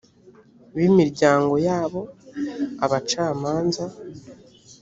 b 0.75 0.77
imiryango 0.89 1.53
yabo 1.67 2.01
abacamanza 2.85 3.83